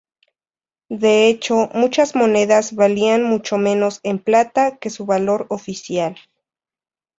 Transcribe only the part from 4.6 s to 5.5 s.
que su valor